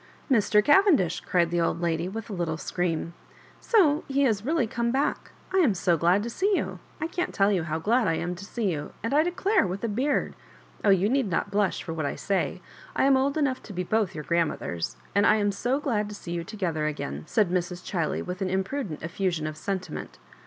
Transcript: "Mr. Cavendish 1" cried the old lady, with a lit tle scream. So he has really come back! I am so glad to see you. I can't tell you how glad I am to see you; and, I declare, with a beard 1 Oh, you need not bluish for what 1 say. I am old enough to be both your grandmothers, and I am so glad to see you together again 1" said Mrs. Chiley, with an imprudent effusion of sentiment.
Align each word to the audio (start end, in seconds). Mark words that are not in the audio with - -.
"Mr. 0.31 0.65
Cavendish 0.65 1.21
1" 1.21 1.29
cried 1.29 1.51
the 1.51 1.61
old 1.61 1.79
lady, 1.79 2.09
with 2.09 2.27
a 2.27 2.33
lit 2.33 2.47
tle 2.47 2.57
scream. 2.57 3.13
So 3.59 4.03
he 4.07 4.23
has 4.23 4.43
really 4.43 4.65
come 4.65 4.89
back! 4.89 5.29
I 5.53 5.57
am 5.57 5.75
so 5.75 5.95
glad 5.95 6.23
to 6.23 6.29
see 6.31 6.57
you. 6.57 6.79
I 6.99 7.05
can't 7.05 7.31
tell 7.35 7.51
you 7.51 7.61
how 7.65 7.77
glad 7.77 8.07
I 8.07 8.15
am 8.15 8.33
to 8.37 8.43
see 8.43 8.71
you; 8.71 8.93
and, 9.03 9.13
I 9.13 9.21
declare, 9.21 9.67
with 9.67 9.83
a 9.83 9.87
beard 9.87 10.31
1 10.81 10.81
Oh, 10.85 10.89
you 10.89 11.07
need 11.07 11.29
not 11.29 11.51
bluish 11.51 11.83
for 11.83 11.93
what 11.93 12.07
1 12.07 12.17
say. 12.17 12.63
I 12.95 13.03
am 13.03 13.15
old 13.15 13.37
enough 13.37 13.61
to 13.61 13.73
be 13.73 13.83
both 13.83 14.15
your 14.15 14.23
grandmothers, 14.23 14.97
and 15.13 15.27
I 15.27 15.35
am 15.35 15.51
so 15.51 15.79
glad 15.79 16.09
to 16.09 16.15
see 16.15 16.31
you 16.31 16.43
together 16.43 16.87
again 16.87 17.17
1" 17.19 17.27
said 17.27 17.51
Mrs. 17.51 17.83
Chiley, 17.85 18.25
with 18.25 18.41
an 18.41 18.49
imprudent 18.49 19.03
effusion 19.03 19.45
of 19.45 19.55
sentiment. 19.55 20.17